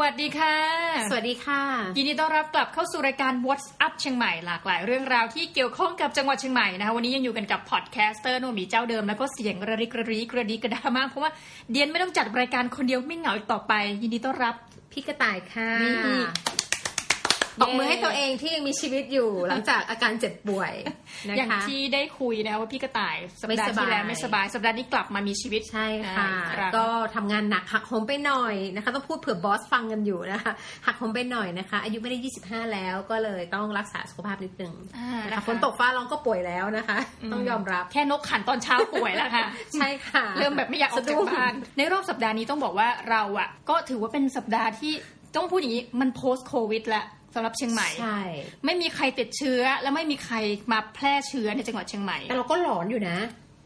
[0.00, 0.56] วัสดีค่ะ
[1.10, 1.62] สวัสดีค่ะ
[1.96, 11.30] ยินดีต้อนรับกลับเข้าสู่รายการ What's Up เชียงใหม่หลากหลายเรื่องราวที่เกี่ยวข้องกับจังหวัดเชียงใหม่นะคะวันนี้ยังอยู่กันกับพอดแคสเตอร์โนมีเจ้าเดิมแล้วก็เสียงระริกระรีกระดีกระดามากเพราะว่า
[11.70, 13.72] เดียนไม่ต้องจัดรายการคนเดียวไม่เหงาอีกต่อไป
[14.02, 14.54] ยินดีต้อนรับ
[14.92, 16.20] พี่กระต่ายค่ะนี่
[17.60, 20.72] ตบมือให้ตัวเองที่ยังมีชีวิตอยู่หลังจากอาการเจ็บป่วย
[21.28, 25.86] นะอย่างคะที่ได้คุยนะว่าพี่กระต่ายสัปดาห์ไม่สบายที่แล้วไม่สบายสัปดาห์นี้กลับมามีชีวิตใช่
[26.16, 30.52] ค่ะอีกรั้งก็ทำงานหนักหักโหมไปหน่อยนะคะ ต้องพูดเผื่อบอสฟังกันอยู่นะคะ
[30.86, 36.98] หักโหมไปหน่อยนะคะ อายุไม่ได้ 25 แล้วก็เลยต้องรักษาสุขภาพนิดนึงอ่านะนะคะฝนตกฟ้าร้องก็ป่วยแล้วนะคะ
[37.32, 44.92] ต้องยอมรับแค่นกขันตอนเช้าป่วยแล้วค่ะ ใช่ค่ะ เริ่มแบบไม่อยากออกจากบ้านในรอบสัปดาห์นี้ต้องบอกว่าเราอะก็ถือว่าเป็นสัปดาห์ที่
[45.36, 47.04] ต้องพูดอย่างนี้มัน post covid แล้ว
[47.34, 48.20] สำหรับเชียงใหม่ใช่
[48.64, 50.36] ไม่มีใครติดเชื้อ และไม่มีใคร
[50.72, 53.18] มาแพร่เชื้อในจังหวัดเชียงใหม่ แต่เราก็หลอนอยู่นะ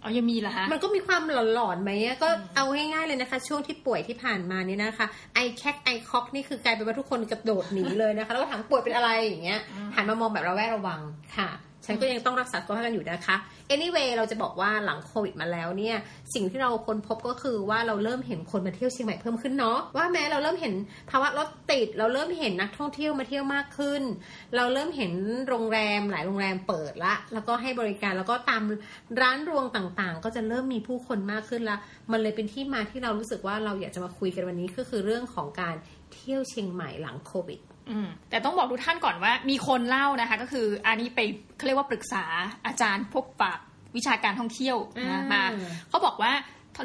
[0.03, 1.23] เอายังมีเหรอฮะมันก็มีความ
[1.55, 9.61] หลอนๆไหมอะก็เอาง่ายๆเลยนะคะ ช่วงที่ป่วยที่ผ่านมานี่นะคะไอแคกไอคอกนี่คือกลายเป็นว่าทุกคนกระโดดหนีเลยนะคะ แล้วก็ถามป่วยเป็นอะไรอย่างเงี้ย
[9.95, 11.01] หันมามองแบบระแวดระวัง
[11.37, 11.51] ค่ะ
[11.87, 13.37] ฉันก็ยังต้องรักษาตัวให้กันอยู่นะคะ
[13.75, 15.97] anyway เราจะบอกว่าหลังโควิดมาแล้วเนี่ย
[16.35, 20.75] สิ่งที่เราค้นพบก็คือว่าเราเริ่มเห็นคนมาเที่ยวเชียงใหม่เพิ่มขึ้นเนาะว่าแม้เราเริ่มเห็น
[21.11, 24.03] ภาวะรถติด เราเริ่มเห็นนักท่องเที่ยวมาเที่ยวมากขึ้น
[24.57, 25.13] เราเริ่มเห็น
[25.49, 28.63] โรงแรมหลายโรงแรมเปิดละ แล้วก็ให้บริการแล้วก็ตาม
[29.21, 31.77] ร้านรวงต่างๆ ก็จะเริ่มมีผู้คนมากขึ้นละ
[32.13, 35.75] มันเลยเป็นที่มาที่เรารู้สึกว่าเราอยากจะมาคุยกันวันนี้ก็คือเรื่องของการ
[36.15, 37.61] เที่ยวเชียงใหม่หลังโควิด
[38.31, 41.21] แต่ต้องบอกทุกท่านก่อนว่ามีคนเล่านะคะ ก็คืออันนี้ไป
[41.57, 42.25] เขาเรียกว่าปรึกษา
[42.67, 43.59] อาจารย์พวกปาก
[43.97, 45.43] วิชาการท่องเที่ยวนะอ่ามมา
[45.89, 46.33] เขาบอกว่า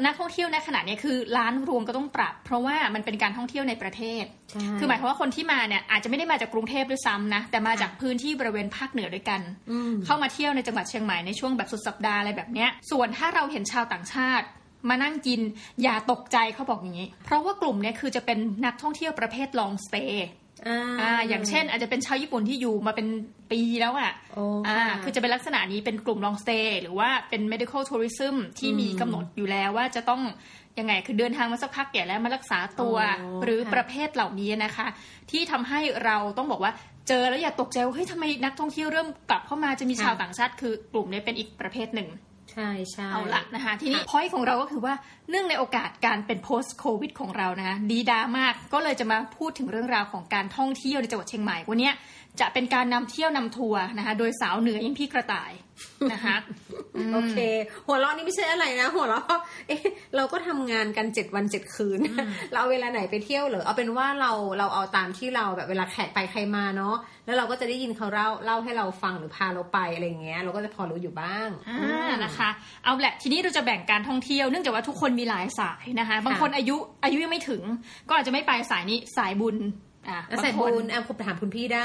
[0.04, 14.46] นักท่องเที่ยวในขณะนี้คือร้านรวงก็ต้องปรับ เพราะว่ามันเป็นการท่องเที่ยวในประเทศใช่คือหมายความว่าคนที่มาเนี่ยอาจจะไม่ได้มาจากกรุงเทพด้วยซ้ำนะ แต่มาจากพื้นที่บริเวณภาคเหนือด้วยกันอืมเข้ามาเที่ยวในจังหวัดเชียงใหม่ในช่วงแบบสุดสัปดาห์อะไรแบบเนี้ย ส่วนถ้าเราเห็นชาวต่างชาติ
[14.88, 15.40] มานั่งกิน
[15.82, 20.30] อย่าตกใจเขาบอกอย่างนี้ เพราะว่ากลุ่มเนี้ยคือจะเป็นนักท่องเที่ยวประเภท long stay อ่า
[20.68, 23.06] อ่าอย่างเช่น อาจจะเป็นชาวญี่ปุ่นที่อยู่มาเป็น
[23.50, 30.22] ปีแล้วอะโอ้อ่าค่ะคือจะเป็นลักษณะนี้เป็นกลุ่ม long stay หรือว่าเป็น medical tourism ที่มีกำหนดอยู่แล้วว่าจะต้อง
[30.78, 34.86] ยังไงคือเดินทางมาสักพักใหญ่แล้วมารักษาตัวอ๋อหรือค่ะประเภทเหล่านี้นะคะ
[35.30, 36.72] ที่ทำให้เราต้องบอกว่า
[37.08, 42.08] เจอแล้วอย่าตกใจว่าเฮ้ยทำไมนักท่องเที่ยวเริ่มกลับเข้ามาจะมีชาวต่างชาติคือกลุ่มนี้เป็นอีกประเภทหนึ่ง
[42.52, 44.94] ใช่ใช่เอาละนะคะ ทีนี้พอยของเราก็คือว่า
[45.30, 51.94] เนื่องในโอกาสการเป็น post covid ของเรานะคะดีดามากก็เลยจะมาพูดถึงเรื่องราวของการท่องเที่ยวในจังหวัดเชียงใหม่วันเนี้ย
[52.40, 55.52] จะเป็นการนำเที่ยวนำทัวร์นะคะโดยสาวเหนืออยังพี่กระต่าย
[56.12, 56.36] นะคะ
[57.14, 57.36] โอเค
[57.86, 59.38] หัวเราะนี่ไม่ใช่อะไรนะ หัวเราะ
[59.68, 59.82] เอ๊ะ
[60.16, 62.00] เราก็ทำงานกันเจ็ดวันเจ็ดคืน
[62.50, 72.48] เราเอาเวลาไหนไปเที่ยวเหรอเอาเป็นว่าเราเราเอาตามที่เราแบบเวลาแขกไปใครมาเนาะแล้วเราก็จะได้ยินเขาเล่าเล่าให้เราฟังหรือพาเราไปอะไรอย่างเงี้ย เราก็จะพอรู้อยู่บ้างอ่านะคะ
[72.84, 77.62] เอาแหละทีนี้เราจะแบ่งการท่องเที่ยวเนื่องจากว่าทุกคนมีหลายสายนะคะ บางคนอายุอายุยังไม่ถึง
[78.08, 79.91] ก็อาจจะไม่ไปสายนี้สายบุญอะ
[80.28, 81.84] แล้วบางใส่คบุนญแอมคบถามคุณพี่ได้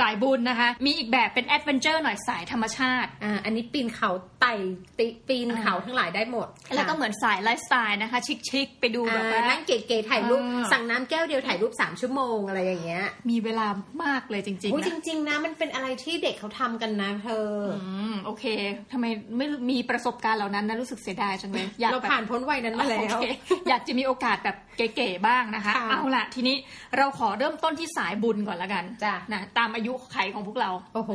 [0.00, 8.18] สายบุญนะคะ มีอีกแบบเป็น adventure หน่อยสายธรรมชาติอ่าอันนี้ปีนเขาไต่เต้าปีนเขาทั้งหลายได้หมด แล้วก็เหมือนสายไลฟ์สไตล์นะคะ
[8.48, 13.66] ชิคๆไปดูแบบอ่าว่านั่งเก๋ๆถ่ายรูปอ่าสั่งน้ำแก้วเดียวถ่ายรูปสามชั่วโมงอะไรอย่างเงี้ย มีเวลา
[14.04, 18.44] มากเลยจริงโอ้ๆยนะจริง ๆ นะ มันเป็นอะไรที่เด็กเขาทำกันนะเธอออืมโอเค
[18.92, 19.04] ทำไม
[19.36, 23.26] ไม่มีประสบการณ์เหล่านั้นนะรู้สึกเสียดายจังเลยอยากเราแบบผ่านพ้นวัยนั้นมาแล้วโอเค
[23.68, 26.56] อยากจะมีโอกาสแบบเก๋ๆบ้างนะคะค่ะเอาล่ะทีนี้
[26.98, 31.10] เราขอเริ่มต้นที่สายบุญก่อนละกันจ้ะนะตามอายุไขของพวกเรา โอ้โห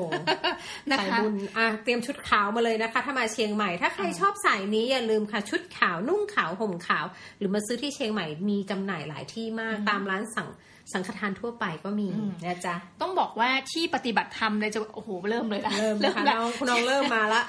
[0.92, 7.06] นะสายคะบุญอะเตรียมชุดขาวมาเลยนะคะ ถ้ามาเชียงใหม่ ถ้าใครชอบสายนี้อย่าลืมค่ะ ชุดขาวนุ่งขาวห่มขาว
[7.38, 10.50] หรือมาซื้อที่เชียงใหม่มีจำหน่ายหลายที่มากตามร้านสั่ง
[10.94, 12.08] สังฆทานทั่วไปก็มี
[12.46, 17.42] นะจ๊ะต้องบอกว่าที่ปฏิบัติธรรมในจังหวัดโอ้โหเริ่มเลยนะเริ่มนะคะแล้วน้องคุณน้องเริ่มมาละ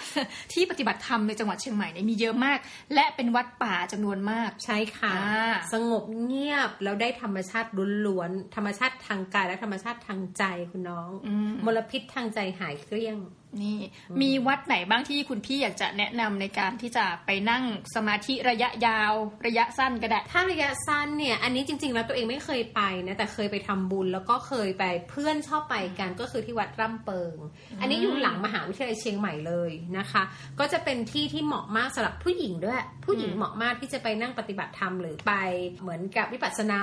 [0.53, 2.59] ที่ปฏิบัติธรรมในจังหวัดเชียงใหม่เนี่ยมีเยอะมาก
[2.95, 7.69] และเป็นวัดป่าจำนวนมากใช่ค่ะอ่าสงบเงียบแล้วได้ธรรมชาติ
[8.07, 13.19] ล้วนๆธรรมชาติทางกายและธรรมชาติทางใจคุณน้องอืมมลพิษทางใจหายเกลี้ยง
[13.61, 13.79] นี่
[14.23, 17.65] มีวัดไหนบ้างที่คุณพี่อยากจะแนะนำในการที่จะไปนั่ง
[17.95, 19.13] สมาธิระยะยาว
[19.47, 27.37] ระยะสั้นก็ได้ ถ้าระยะสั้นเนี่ย อันนี้จริง ๆ แล้วตัวเองไม่เคยไปนะแต่เคยไปทำบุญแล้วก็เคยไปเพื่อนชอบไปกันก็คือที่วัดร่ำเปิง
[27.81, 30.23] อันนี้อยู่หลังมหาวิทยาลัยเชียงใหม่เลยนะคะ
[30.61, 35.33] ก็จะเป็นที่ที่เหมาะมากสำหรับผู้หญิงด้วย ผู้หญิงอืมเหมาะมากที่จะไปนั่งปฏิบัติธรรมหรือไป
[35.81, 36.83] เหมือนกับวิปัสสนา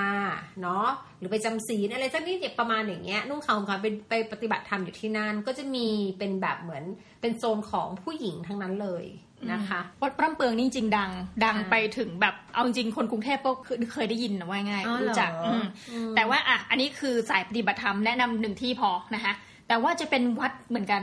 [0.62, 0.88] เนาะ
[1.18, 5.88] หรือไปจำศีลอะไรสักนิดประมาณอย่างเงี้ยนุ่งขาวห่มขาวไปไปปฏิบัติธรรมอยู่ที่นั่นก็จะมี
[6.18, 6.84] เป็นแบบเหมือน
[7.20, 9.04] เป็นโซนของผู้หญิงทั้งนั้นเลย
[9.52, 11.10] นะคะวัดพร่ำเปืองนี่จริงๆดัง
[11.44, 19.32] ดังค่ะไปถึงแบบเอาจริงๆคนกรุงเทพก็เคยเคยได้ยินนะว่าง่ายอ๋อเหรอรู้จักอืมอืมแต่ว่าอะอันนี้คือสายปฏิบัติธรรมแนะนำหนึ่งที่พอนะคะ
[19.68, 21.02] แต่ว่าจะเป็นวัดเหมือนกัน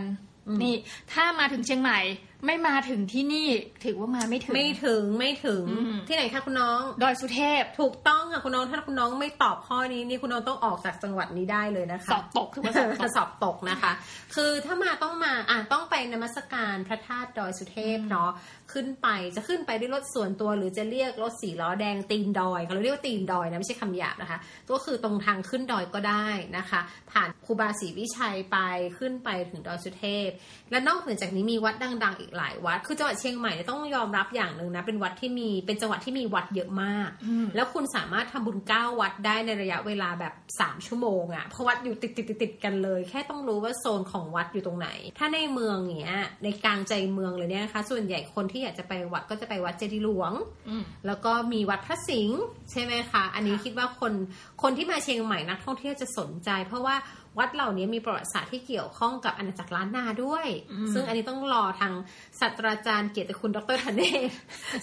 [0.62, 0.74] นี่
[1.14, 2.00] ถ้ามาถึงเชียงใหม่
[2.46, 3.48] ไม่มาถึงที่นี่
[3.86, 13.92] ถือว่ามาไม่ถึง ไม่ถึงไม่ถึงอืมที่ไหนคะคุณน้อง ดอยสุเทพถูกต้องค่ะคุณน้องถ้าคุณน้องไม่ตอบข้อนี้นี่คุณน้องต้องออกจากจังหวัดนี้ได้เลยนะคะสอบตกถือว่าสอบตกสอบตกนะคะ
[14.36, 18.32] คือถ้ามาต้องมาอะต้องไปนมัสการพระธาตุดอยสุเทพเนาะ
[18.74, 24.40] ขึ้นไปจะขึ้นไปด้วยรถส่วนตัวหรือจะเรียกรถสีล้อแดงตีนดอยเขาเรียกว่าตีนดอยนะไม่ใช่คำหยาบนะคะ
[24.72, 26.80] ก็คือตรงทางขึ้นดอยก็ได้นะคะ
[27.12, 28.58] ผ่านครูบาศรีวิชัยไป
[28.98, 30.30] ขึ้นไปถึงดอยสุเทพ
[30.72, 46.14] และนอกเหนือจากนี้มีวัดดังๆอีกหลายวัด คือจังหวัดเชียงใหม่เนี่ยต้องยอมรับอย่างหนึ่งนะ เป็นวัดที่มีเป็นจังหวัดที่มีวัดเยอะมากอืมแล้วคุณสามารถทำบุญเก้าวัดได้ในระยะเวลาแบบ3ชั่วโมงอะ่ะเพราะวัดอยู่ติดติดติดติดๆกันเลย แค่ต้องรู้ว่าโซนของวัดอยู่ตรงไหน ถ้าในเมืองเนี้ย
[46.44, 50.32] ในกลางใจเมืองเลยเนี่ยนะคะ ส่วนใหญ่คนที่อยากจะไปวัดก็จะไปวัดเจดีย์หลวง
[50.70, 52.42] อืมแล้วก็มีวัดพระสิงห์
[52.72, 54.14] ใช่ไหมคะ อันนี้คิดว่าคน
[54.62, 56.96] คนที่มาเชียงใหม่นักท่องเที่ยวจะสนใจ เพราะว่า
[57.40, 61.94] วัดเหล่านี้มีประวัติศาสตร์ที่เกี่ยวข้องกับอาณาจักรล้านนาด้วยอืมซึ่งอันนี้ต้องรอทาง
[62.40, 63.78] ศาสตราจารย์เกียรติคุณดร.
[63.84, 64.30] ธเนศ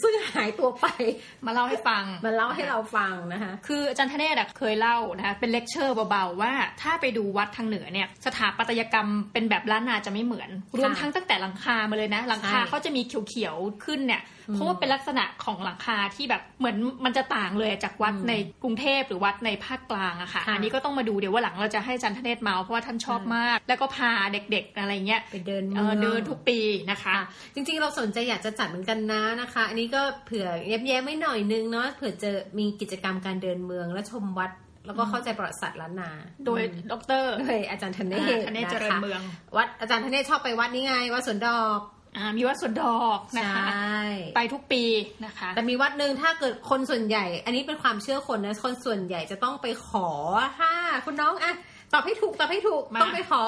[0.02, 0.86] ซึ่งหายตัวไป
[1.46, 6.52] มาเล่าให้ฟังมาเล่าให้เราฟังนะคะคืออาจารย์ธเนศอะเคยเล่านะคะเป็นเลคเชอร์เบาๆว่า
[6.82, 14.22] ถ้าไปดูวัดทางเหนือเนี่ยสถาปัตยกรรมเป็นแบบล้านนาจะไม่เหมือน รวมทั้งตั้งแต่หลังคามาเลยนะ หลังคาใช่เขาจะมีเขียวๆขึ้นเนี่ย
[14.52, 26.58] เพราะว่าเป็นลักษณะของหลังคาที่แบบเหมือนมันจะต่างเลยจากวัดอืมในกรุงเทพหรือวัดในภาคกลางอะค่ะค่ะอันนี้ก็ต้องมาดูเดี๋ยวว่าหลังเราจะให้อาจารย์ธเนศเมาเพราะว่าท่านชอบมาก แล้วก็พาเด็กๆอะไรเงี้ยไปเดินเออเดินทุกปี
[26.90, 27.24] นะคะค่ะ
[27.54, 34.50] จริงๆเราสนใจอยากจะจัดเหมือนกันนะนะคะ อันนี้ก็เผื่อแย้มๆไม่หน่อยนึงเนาะเผื่อจะมีกิจกรรมการเดินเมืองและชมวัด
[34.86, 36.10] แล้วก็เข้าใจประวัติศาสตร์ล้านนา
[36.46, 39.22] โดยอืมดรโดยอาจารย์ธเนศธเนศเจริญนะคะเมือง
[39.56, 41.80] วัดอาจารย์ธเนศชอบไปวัดนี้ไง วัดสวนดอก
[42.16, 44.02] อ่ามีวัดสวนดอกนะคะใช่
[44.36, 44.82] ไปทุกปี
[45.24, 50.08] นะคะ แต่มีวัดหนึ่งถ้าเกิดคนส่วนใหญ่ อันนี้เป็นความเชื่อคนนะ คนส่วนใหญ่จะต้องไปขอ
[50.60, 50.74] ค่ะ
[51.04, 51.54] คุณน้องอะ
[51.94, 53.42] ตอบให้ถูกตอบให้ถูกมาต้องไปขอ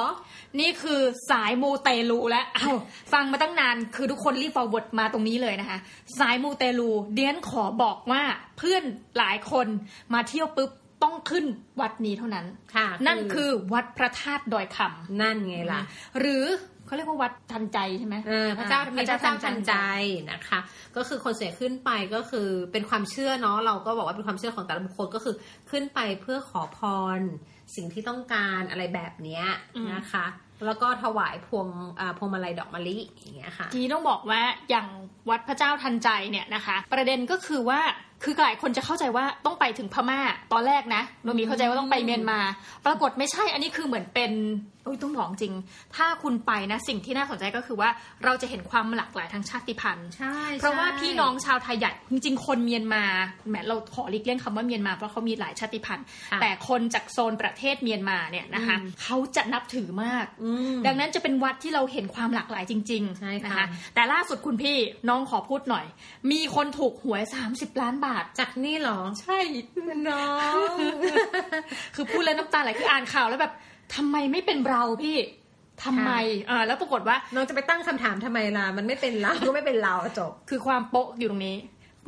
[0.60, 1.00] นี่คือ
[1.31, 2.76] สายมูเตลูแล้วอ้าว
[3.12, 5.78] ฟังมาตั้งนานคือทุกคนรีบ forward มาตรงนี้เลยนะคะ
[6.19, 8.22] สายมูเตลูเดียนขอบอกว่า
[8.58, 8.82] เพื่อน
[9.19, 9.66] หลายคน
[10.14, 10.70] มาเที่ยวปุ๊บ
[11.02, 11.44] ต้องขึ้น
[11.81, 14.78] วัดนี้เท่านั้นค่ะนั่นคือวัดพระธาตุดอยค
[15.20, 15.81] นั่นไงำล่ะ
[16.20, 16.44] หรือ
[16.86, 19.74] เขาเรียกว่าวัดทันใจใช่ไหมเออพระเจ้าอ่มีพระเจ้าทันใจ
[20.32, 20.60] นะคะ
[20.96, 25.34] ก็คือคนเสียขึ้นไปก็คือเป็นความเชื่อเนาะเราก็บอกว่าเป็นความเชื่อของแต่ละบุคคลก็คือ
[25.70, 26.78] ขึ้นไปเพื่อขอพ
[27.18, 27.20] ร
[27.74, 29.44] สิ่งที่ต้องการอะไรแบบเนี้ย
[29.94, 30.26] นะคะ
[30.66, 31.66] แล้วก็ถวายพวง
[32.00, 34.40] อ่าพวงมาลัยดอกมะลิอย่างเงี้ยค่ะทีนี้ต้องบอกว่า
[34.70, 34.86] อย่าง
[35.30, 37.80] วัดพระเจ้าทันใจเนี่ยนะคะ ประเด็นก็คือว่า
[38.22, 40.20] คือหลายคนจะเข้าใจว่าต้องไปถึงพม่า
[40.52, 42.40] ตอนแรกนะโนมีเข้าใจว่าต้องไปเมียนมา
[42.86, 44.32] ปรากฏไม่ใช่อันนี้คือเหมือนเป็น
[44.86, 45.54] โอ้ยต้องบอกจริง
[45.96, 47.90] ถ้าคุณไปนะสิ่งที่น่าสนใจก็คือว่า
[48.24, 53.02] เราจะเห็นความหลากหลายทางชาติพันธุ์ใช่เพราะว่าพี่น้องชาวไทยใหญ่จริงๆคนเมียนมา
[53.48, 56.04] แหมเราขอหลีกเลี่ยงคำว่าเมียนมาเพราะเขามีหลายชาติพันธุ์
[56.40, 64.76] แต่คนจากโซนประเทศเมียนมาเนี่ยนะคะเขาจะนับถือมากอืมดังนั้นจะเป็นวัดที่เราเห็นความหลากหลายจริงใช่ๆค่ะนะคะแต่ล่าสุดคุณพี่
[65.08, 65.86] น้องขอพูดหน่อย
[66.32, 67.22] มีคนถูกหวย
[67.52, 69.38] 30 ล้านบาทจากนี่เหรอ ใช่
[70.08, 70.28] น้อ
[70.74, 70.76] ง
[71.94, 73.52] คือพูดแล้วน้ำตาไหลคืออ่านข่าวแล้วแบบ
[73.94, 75.16] ทำไมไม่เป็นเราพี่
[75.84, 76.10] ทำไม
[76.50, 81.56] อ่าแล้วปรากฏว่าน้องจะไปตั้งคำถามทำไมล่ะมันไม่เป็นเราก็ไม่เป็นเราจบ คือความโป๊ะอยู่ตรงนี้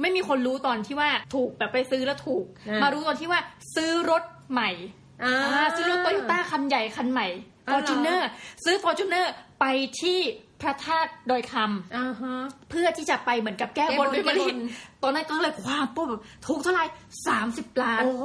[0.00, 3.40] ไม่มีคนรู้ตอนที่ว่าถูกแบบไปซื้อแล้วถูกอ่ามมารู้ตอนที่ว่า
[3.74, 4.22] ซื้อรถ
[4.52, 5.34] ใหม่อ่า อ่า
[5.76, 7.26] ซื้อรถโตโยต้าคันใหญ่คันใหม่
[7.68, 8.28] อ๋ฟออเหรอร์จูเนอร์
[8.64, 9.64] ซื้อฟอร์จูเนอร์ไป
[10.00, 10.18] ที่
[10.60, 12.34] พระธาตุดอยคำอ่าฮะ
[12.70, 14.58] เพื่อที่จะไปเหมือนกับแก้บนแก้บนด้วยมะลิแก้บน
[15.02, 16.84] ตอนนั้นก็เลยความปุ๊บแบบถูกเท่าไหร่
[17.26, 18.24] สามสิบล้าน โอ้โห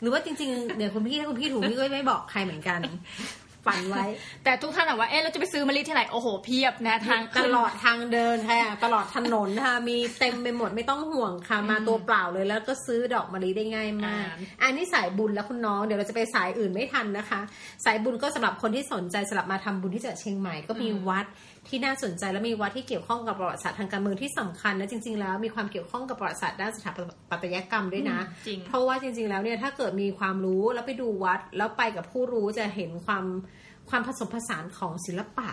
[0.00, 2.80] หรือว่าจริงๆ เดี๋ยวคุณพี่ถ้าคุณพี่ถูกพี่ก็ไม่บอกใครเหมือนกัน
[3.66, 4.04] ฝันไว้
[4.44, 14.26] แต่ทุกท่านถามว่าเอ๊ะเราจะไปซื้อมะลิที่ไหนโอ้โหเพียบนะทางตขึ้นลอดทางเดินค่ะตลอดถนนค่ะมีเต็มไปหมดไม่ต้องห่วงค่ะมาตัวเปล่าเลยแล้วก็ซื้อดอกมะลิได้ง่ายมาก
[14.62, 17.40] อันนี้สายบุญแล้วคุณน้องเดี๋ยวเราจะไปสายอื่นไม่ทันนะคะ
[17.84, 21.26] สายบุญก็สำหรับคนที่สนใจสำหรับมาทำบุญที่จังหวัดเชียงใหม่ก็มีวัด
[21.68, 26.90] ที่น่าสนใจและมีวัดที่เกี่ยวข้องกับประวัติศาสตร์ทางการเมืองที่สำคัญนะจริง ๆ แล้วมีความเกี่ยวข้องกับประวัติศาสตร์ด้านสถา
[27.30, 33.24] ปัตยกรรมด้วยนะจริงเพราะว่าจริง ๆ แล้วเนี่ยถ้าเกิดมีความรู้แล้วไปดูวัดแล้วไปกับผู้รู้จะเห็นความ
[33.90, 35.50] ความผสมผสานของศิลปะ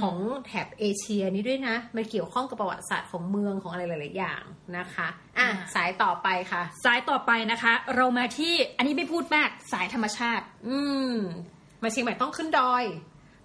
[0.00, 4.42] ของแถบเอเชียนี้ด้วยนะ มันเกี่ยวข้องกับประวัติศาสตร์ของเมืองของอะไรหลาย ๆ อย่าง
[4.78, 10.78] นะคะ อะอ่าสายต่อไปค่ะ สายต่อไปนะคะ เรามาที่อันนี้ไม่พูดมากสายธรรมชาติ อื
[11.12, 11.14] ม
[11.82, 12.84] มาเชียงใหม่ต้องขึ้นดอย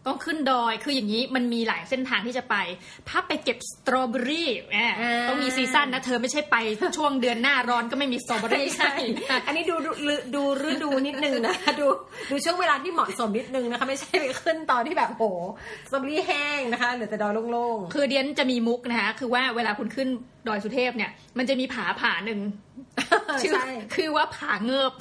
[0.07, 2.55] ต้องขึ้นดอยคืออย่างนี้มันมีหลายเส้นทางที่จะไป
[3.09, 6.55] ถ้าไปเก็บสตรอเบอรี่แหมอ่าต้องมีซีซั่นนะเธอไม่ใช่ไป
[6.97, 8.93] ช่วงเดือนหน้าร้อนก็ไม่มีสตรอเบอรี่ใช่
[9.47, 9.91] อันนี้ดูดู
[10.35, 11.87] ดูฤดูนิดนึงนะดู
[12.31, 15.23] ดูช่วงเวลาที่เหมาะสมนิดนึงนะคะไม่ใช่ไปขึ้นตอนที่แบบโห
[15.87, 20.07] สตรอเบอรี่แห้งนะคะเหลือแต่ดอยโล่งคือเดียนจะมีมุกนะคะคือว่าเวลาคุณขึ้น
[20.47, 22.64] ดอยสุเทพเนี่ยมันจะมีผาผาหนึ่งๆ
[23.41, 24.93] ชื่อใช่คือว่าผาเงิบ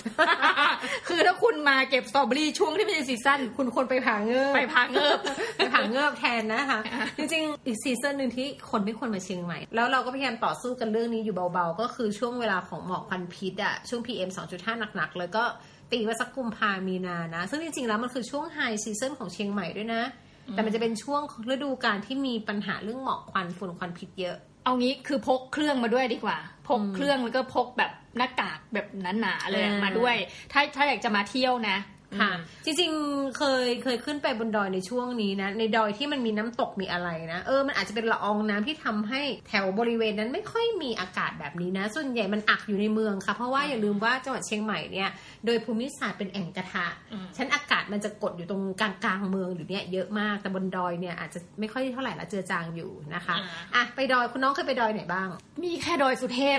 [1.08, 5.18] คือถ้าคุณมาเก็บสตรอเบอรี่ช่วงที่ไม่ใช่ season คุณควรไปผาเงิบไปผาเงิบ
[5.56, 6.80] ไปผาเงิบแทนนะคะ
[7.18, 15.44] จริงๆ อีก season หนึ่งที่คนไม่ควรมาเชียงใหม่ แล้วเราก็พยายามต่อสู้กันเรื่องนี้อยู่เบาๆ ก็คือช่วงเวลาของหมอกควันพิษอะช่วง PM 2.5 หนักๆเลยก็
[15.92, 20.02] ตีว่าสักกุมภามีนานะ ซึ่งจริงๆแล้วมันคือช่วง high season ของเชียงใหม่ด้วยนะ
[20.50, 21.20] แต่มันจะเป็นช่วง
[21.52, 28.86] ฤดูกาลที่มีปัญหาเรื่องหมอกควันฝุ่นควันพิษเยอะ เอางี้คือพกเครื่องมาด้วยดีกว่า พกเครื่องแล้วก็พกแบบหน้ากากแบบ
[29.20, 30.16] หนาๆเลยอ่ามมาด้วย
[30.52, 31.76] ถ้าถ้าอยากจะมาเที่ยวนะ
[32.20, 45.08] ค่ะอืมจริงๆ เคยเคยขึ้นไปบนดอยในช่วงนี้นะ ในดอยที่มันมีน้ำตกมีอะไรนะ เออ มันอาจจะเป็นละอองน้ำที่ทำให้แถวบริเวณนั้นไม่ค่อยมีอากาศแบบนี้นะ ส่วนใหญ่มันอักอยู่ในเมืองค่ะ เพราะว่าอย่าลืมว่าจังหวัดเชียงใหม่เนี่ย
[45.46, 53.34] โดยภูมิศาสตร์เป็นแอ่งกระทะอืมฉะนันอากาศมันจะกดอยู่ตรงกลางกลางๆเมืองอยู่เนี่ยเยอะมาก แต่บนดอยเนี่ยอาจจะไม่ค่อยเท่าไหร่ละเจือจางอยู่นะคะ
[53.74, 55.28] อะ ไปดอยคุณน้องเคยไปดอยไหนบ้าง
[55.64, 56.58] มีแค่ดอยสุเทพ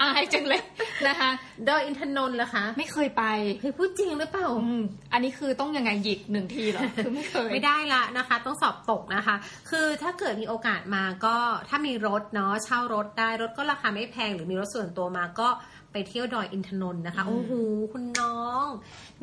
[0.00, 0.62] อายจังเลย
[1.08, 1.30] นะคะ
[1.68, 3.24] ดอยอินทนนท์ล่ะคะ ไม่เคยไป
[3.60, 9.36] เคยพูดจริงหรือเปล่าอืมอันนี้คือต้องยังไงหยิกหนึ่งทีเหรอคือไม่เคยไม่ได้ละนะคะ ต้องสอบตกนะคะ
[9.70, 11.36] คือถ้าเกิดมีโอกาสมาก็
[11.68, 15.48] ถ้ามีรถเนาะเช่ารถได้รถก็ราคาไม่แพงหรือมีรถส่วนตัวมาก็
[15.92, 17.52] ไปเที่ยวดอยอินทนนท์นะคะอืมโอ้โห
[17.92, 18.66] คุณน้อง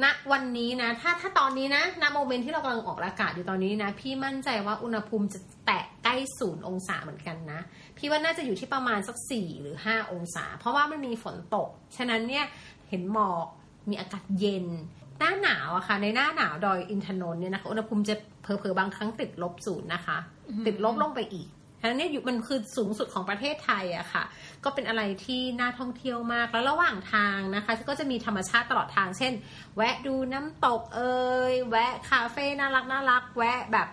[0.03, 7.59] ณวันนี้นะ ถ้าถ้าตอนนี้นะณโมเมนต์ที่เรากำลังออกอากาศอยู่ตอนนี้นะ พี่มั่นใจว่าอุณหภูมิจะแตะใกล้ศูนย์องศาเหมือนกันนะ
[7.97, 12.45] พี่ว่าน่าจะอยู่ที่ประมาณสักสี่หรือห้าองศา เพราะว่ามันมีฝนตก ฉะนั้นเนี่ย
[12.89, 13.45] เห็นหมอก
[13.89, 14.65] มีอากาศเย็น
[15.19, 20.17] หน้าหนาวอะค่ะ ในหน้าหนาวดอยอินทนนท์เนี่ยนะคะอุณหภูมิจะเผลอๆบางครั้งติดลบศูนย์นะคะ
[20.65, 21.47] ติดลบลงไปอีก
[21.81, 24.23] ฉะนั้นเนี่ยอยู่มันคือสูงสุดของประเทศไทยอะค่ะ
[24.63, 29.33] ก็เป็นอะไรที่น่าท่องเที่ยวมาก แล้วระหว่างทางนะคะ ก็จะมีธรรมชาติตลอดทาง เช่น
[29.75, 31.17] แวะดูน้ำตกเอ
[31.51, 33.87] ยแวะคาเฟ่น่ารักน่ารัก แวะแบบ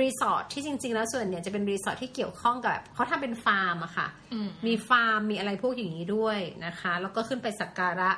[0.00, 8.10] รีสอร์ทที่จริง ๆ แล้วส่วนเนี่ยจะเป็นรีสอร์ทที่เกี่ยวข้องกับแบบเขาทำเป็นฟาร์มอะค่ะอืมมีฟาร์มมีอะไรพวกอย่างนี้ด้วยนะคะ แล้วก็ขึ้นไปสักการะ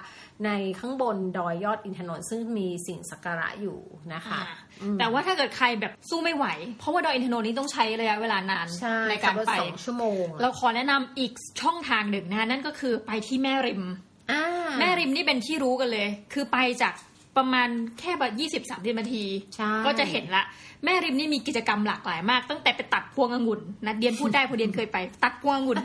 [0.44, 3.78] ในข้างบนดอยยอดอินทนนท์ซึ่งมีสิ่งสักการะอยู่
[4.14, 6.46] นะคะอ่าแต่ว่าถ้าเกิดใครแบบสู้ไม่ไหว
[6.78, 11.32] เพราะว่าดอยอินทนนท์นี่ต้องใช้ระยะเวลานานใช่การไปขับถสองชั่วโมง เราขอแนะนำอีก
[11.62, 13.82] ช่องทางหนึ่งนะนั่นก็คือไปที่แม่ริม
[14.30, 14.42] อ่า
[14.78, 16.94] แม่ริมนี่เป็นที่รู้กันเลย คือไปจาก
[17.37, 17.68] ประมาณ
[18.00, 19.25] แค่แบบยี่สิบสามสิบนาที
[19.56, 20.44] ใช่ก็จะเห็นละ
[20.85, 25.78] แม่ริมนี่มีกิจกรรมหลากหลายมาก ตั้งแต่ไปตัดพวงองุ่นนะเดียนพูดได้เพราะเดียนเคยไป ตัดพวงองุ่น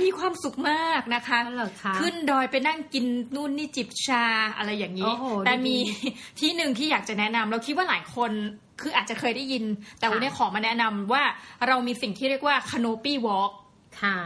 [0.00, 4.24] มีความสุขมากนะคะนั่นเหรอคะ ขึ้นดอยไปนั่งกินนู่นนี่จิบชา
[4.56, 6.08] อะไรอย่างนี้โอ้โหแต่มีดี
[6.40, 8.30] ที่หนึ่งที่อยากจะแนะนำเราคิดว่าหลายคน
[8.80, 9.64] คืออาจจะเคยได้ยิน
[9.98, 11.22] แต่วันนี้ขอมาแนะนำว่า
[11.68, 13.52] เรามีสิ่งที่เรียกว่า canopy walk
[14.02, 14.16] ค่ะ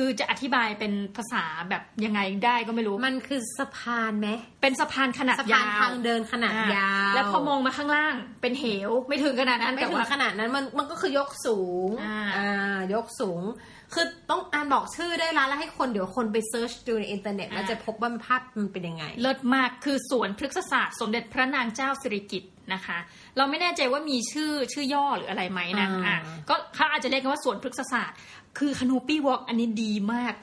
[0.00, 4.28] คือจะอธิบายเป็นภาษาแบบยังไงได้ก็ไม่รู้ มันคือสะพานไหม
[4.62, 11.88] เป็นสะพานขนาดสะพานยาวทางเดินขนาดอ่ยาว แล้วพอมองมาข้างล่างเป็นเหว ไม่ถึงขนาดนั้นไม่แต่ถึงว่าขนาดนั้นมันมันก็คือยกสูง
[12.36, 13.42] อ่ายกสูง
[13.94, 22.98] คือต้องอ่านบอกชื่อได้ละแล้วให้คนเดี๋ยวคนไปเซิร์ชดูในอินเทอร์เน็ตแล้วจะพบว่าภาพมันเป็นยังไง เลิศมากคือสวนพฤกษศาสตร์สมเด็จพระนางเจ้าสิริกิติ์ นะคะ
[23.36, 28.16] เราไม่แน่ใจว่ามีชื่อชื่อย่อหรืออะไรไหมนะอ่าอะก็เขาอาจจะเรียกกันว่าสวนพฤกษศาสตร์
[28.58, 30.34] คือ canopy walk อันนี้ดีมาก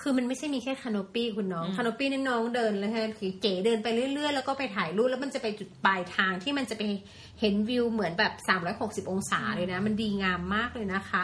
[0.00, 6.82] คือมันไม่ใช่มีแค่คานอปี้คุณน้องอืม canopy นี่น้องเดินเลยฮะคือเก๋เดินไปเรื่อยๆ แล้วก็ไปถ่ายรูปแล้วมันจะไปจุดปลายทางที่มันจะไป
[7.40, 8.32] เห็นวิวเหมือนแบบ
[8.72, 11.22] 360 องศาเลยนะ มันดีงามมากเลยนะคะ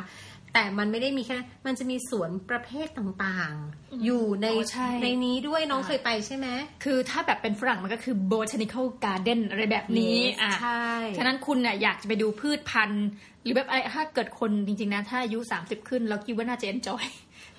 [0.55, 1.37] แต่มันไม่ได้มีแค่
[1.67, 6.47] มันจะมีสวนประเภทต่างๆ อยู่ในโอ้ใช่ในนี้ด้วยน้องอ่าเคยไปใช่ไหม
[6.85, 10.87] คือถ้าแบบเป็นฝรั่งมันก็คือ botanical garden อะไรแบบนี้ Yes อะใช่
[11.19, 13.07] ฉะนั้นคุณน่ะอยากจะไปดูพืชพันธุ์
[13.43, 17.05] หรือแบบอะไรถ้าเกิดคนจริงๆนะ ถ้าอายุ 30 ขึ้น เราคิดว่าน่าจะ enjoy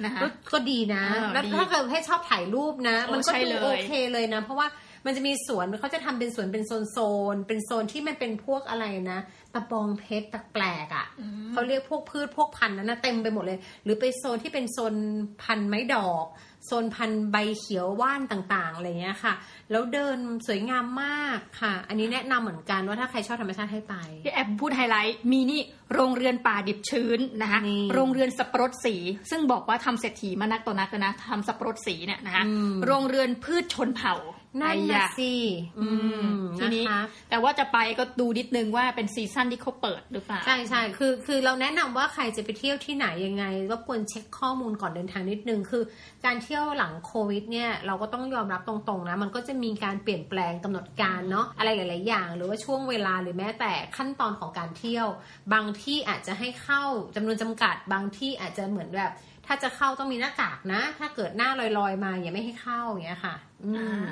[0.06, 4.68] นะคะก็ก็ดีนะอ่าแล้วดีถ้าเกิดให้ชอบถ่ายรูปนะโอ้มันก็ใช่ดูเลยโอเคเลยนะ เพราะว่า
[5.06, 6.98] มันจะมีสวนเขาจะทำเป็นสวนเป็นโซนโซ
[7.34, 9.20] นๆเป็นโซนที่มันเป็นพวกอะไรนะ
[9.54, 11.08] ตะบองเพชรแปลกๆอะ
[11.52, 14.96] เขาเรียกพวกพืชพวกพันธุ์นั้นนะเต็มไปหมดเลย หรือไปโซนที่เป็นโซน
[15.44, 16.26] พันธุ์ไม้ดอก
[16.68, 19.34] โซนพันธุ์ใบเขียวว่านต่างๆอะไรเงี้ยค่ะ
[19.72, 25.62] แล้วเดินสวยงามมากค่ะ อันนี้แนะนำเหมือนกันว่าถ้าใครชอบธรรมชาติให้ไปที่แอบพูดไฮไลท์มีนี่
[25.94, 28.96] โรงเรือนป่าดิบชื้นนะคะนี่โรงเรือนสับปะรดสี
[29.30, 34.16] ซึ่งบอกว่าทำเศรษฐีมานักต่อนักแล้วนะทำสับปะรดสีเนี่ยนะคะอืมโรงเรือนพืชชนเผ่า
[34.62, 35.34] นั่นไอ้นะยะสิ
[35.80, 35.88] อื
[36.36, 45.84] มทีนี้นะคะแต่ว่าจะไปก็ดูนิดนึงว่าเป็นซีซั่นที่เขาเปิดหรือเปล่า ใช่ใช่คือคือเราแนะนำว่าใครจะไปเที่ยวที่ไหนยังไงรบกวนเช็คข้อมูลก่อนเดินทางนิดนึง คือ
[46.26, 55.08] การเที่ยวหลังโควิดเนี่ยเราก็ต้องยอมรับตรงๆนะ มันก็จะมีการเปลี่ยนแปลงกำหนดการเนาะอะไรหลาย ๆ อย่าง หรือว่าช่วงเวลาหรือแม้แต่ขั้นตอนของการเที่ยว
[55.54, 56.84] บางที่อาจจะให้เข้า
[57.16, 59.12] จำนวนจำกัด บางที่อาจจะเหมือนแบบ
[59.52, 64.12] ถ้าจะเข้าต้องมีหน้ากากนะ ถ้าเกิดหน้าลอยๆมาอย่าไม่ให้เข้าอย่างเงี้ยค่ะ อืมอ่า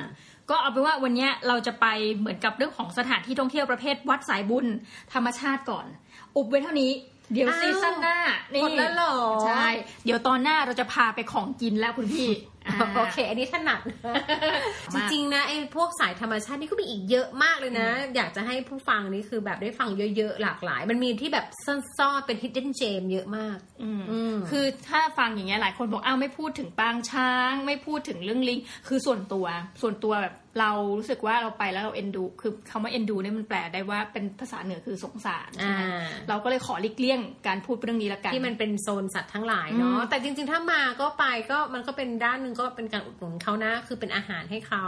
[0.49, 4.65] ก็เอาเป็นว่าวันเนี้ยเราจะไปเหมือนกับเรื่องของสถานที่ท่องเที่ยวประเภทวัดสายบุญ
[5.13, 5.85] ธรรมชาติก่อน
[6.35, 6.91] อุบไว้เท่านี้
[7.33, 8.17] เดี๋ยวอ้าวซีซั่นหน้า
[8.53, 9.15] นี่หมดแล้วเหรอ
[9.47, 9.67] ใช่
[10.05, 12.56] เดี๋ยวตอนหน้าเราจะพาไปของกินแล้วคุณพี่อ่า
[12.95, 14.15] โอเค อันนี้ถนัดนะ
[14.93, 21.45] จริงๆนะไอ้พวกสายธรรมชาตินี่ก็มีอีกเยอะมากเลยนะ อยากจะให้ผู้ฟังนี่คือแบบได้ฟังเยอะๆ หลากหลาย มันมีที่แบบ
[21.97, 29.45] ซ่อนๆเป็น hidden gem เยอะมากอืมอืมคือถ้าฟังอย่างเงี้ยหลายคนบอกอ้าวไม่พูดถึงปางช้าง ไม่พูดถึงเรื่องลิง คือส่วนตัว
[29.81, 44.85] ส่วนตัวแบบเรารู้สึกว่าเราไปแล้วเราเอ็นดู คือคำว่าเอ็นดูเนี่ยมันแปลได้ว่าเป็นภาษาเหนือคือสงสารใช่ไหมอ่าเราก็เลยขอหลีกเลี่ยงการพูดเรื่องนี้ละกันที่มันเป็นโซนสัตว์ทั้งหลายเนาะอืมแต่จริง ๆ ถ้ามาก็ไปก็มันก็เป็นด้านหนึ่งก็เป็นการอุดหนุนเขานะ คือเป็นอาหารให้เขา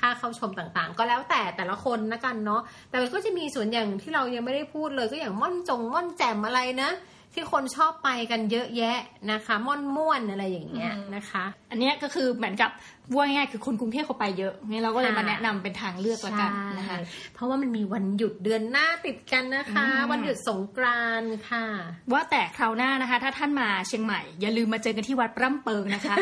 [0.00, 6.90] ค่าเข้าชมต่างๆ ก็แล้วแต่แต่ละคนนะกันเนาะแต่มันก็จะมีส่วนอย่างที่เรายังไม่ได้พูดเลยก็อย่างม่อนจงม่อนแจ่มอะไรนะ
[7.34, 8.98] ที่คนชอบไปกันเยอะแยะ
[9.32, 12.70] นะคะ ม่อนม่วนอะไรอย่างเงี้ยนะคะ อันเนี้ยก็คือเหมือนกับ
[13.14, 21.64] ว่าง่ายๆคือคนกรุงเทพเขาไปเยอะงั้นเราก็เลยค่ะมาแนะนำเป็นทางเลือกละกันนะคะใช่เพราะว่ามันมีวันหยุดเดือนหน้าติดกันนะคะอืมวันหยุดสงกรานต์ค่ะ
[22.12, 26.14] ว่าแต่คราวหน้านะคะ ถ้าท่านมาเชียงใหม่ อย่าลืมมาเจอกันที่วัดร่ำเปิงนะคะ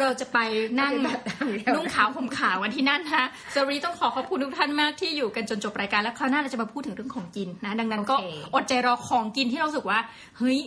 [0.00, 0.38] เราจะไป
[0.80, 9.98] นั่งปฏิบัติธรรมเดียวนุ่งขาวห่มขาวกันที่นั่นนะคะสวัสดีต้องขอขอบคุณทุกท่านมากที่อยู่กันจนจบรายการแล้วคราวหน้าเราจะมาพูดถึงเรื่องของกินนะ ดังนั้นก็โอเคอดใจรอของกินที่เรารู้สึกว่า
[10.38, 10.58] เฮ้ย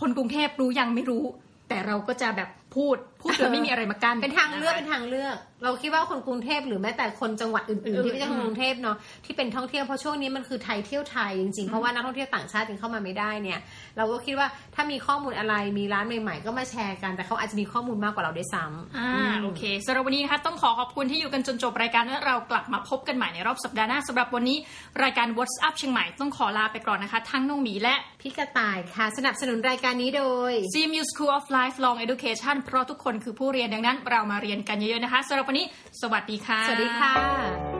[0.00, 1.24] คนกรุงเทพรู้ยังไม่รู้
[1.68, 13.58] แต่เราก็จะแบบพูด พูดโดยไม่มีอะไรมากั้น เป็นทางเลือกะคะเป็นทางเลือก เราคิดว่าคนกรุงเทพหรือแม้แต่คนจังหวัดอื่นๆอื่นๆที่ไม่ใช่คนกรุงเทพเนาะที่เป็นท่องเที่ยวเพราะช่วงนี้มันคือไทยเที่ยวไทยจริงๆเพราะว่านักท่องเที่ยวต่างชาติยังเข้ามาไม่ได้เนี่ย
[13.96, 19.10] เราก็คิดว่าถ้ามีข้อมูลอะไรมีร้านใหม่ๆ ก็มาแชร์กันแต่เขาอาจจะมีข้อมูลมากกว่าเราด้วยซ้ำอ่า
[19.42, 24.56] โอเคสำหรับวันนี้นะคะต้องขอขอบคุณที่อยู่กันจนจบรายการและเรากลับมาพบกันใหม่ในรอบสัปดาห์หน้าสำหรับวันนี้
[25.02, 35.66] รายการ What's Up เชียงใหม่ต้องขอลาไปก่อนนะคะ ทั้งน้องหมีและพี่กระต่ายค่ะ สนับสนุนรายการนี้โดย CMU School of Lifelong Education เพราะทุกคนคือผู้เรียนดังนั้น เรามาเรียนกันเยอะๆนะคะสำหรับวันนี้
[36.00, 37.73] สวัสดีค่ะ สวัสดีค่ะ